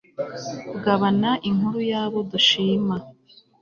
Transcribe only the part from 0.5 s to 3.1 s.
kugabana inkuru y'abo dushima